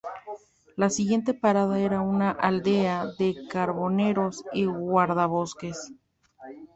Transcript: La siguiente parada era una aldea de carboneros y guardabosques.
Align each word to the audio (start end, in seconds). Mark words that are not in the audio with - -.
La 0.77 0.89
siguiente 0.89 1.35
parada 1.35 1.79
era 1.79 2.01
una 2.01 2.31
aldea 2.31 3.05
de 3.19 3.35
carboneros 3.47 4.43
y 4.51 4.65
guardabosques. 4.65 5.93